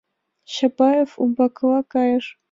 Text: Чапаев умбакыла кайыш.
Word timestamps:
Чапаев 0.53 1.09
умбакыла 1.21 1.81
кайыш. 1.93 2.25